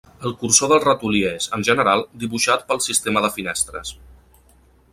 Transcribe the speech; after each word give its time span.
El 0.27 0.31
cursor 0.43 0.71
del 0.71 0.79
ratolí 0.85 1.19
és, 1.31 1.49
en 1.57 1.65
general, 1.67 2.01
dibuixat 2.23 2.65
pel 2.71 2.81
sistema 2.89 3.23
de 3.27 3.31
finestres. 3.37 3.93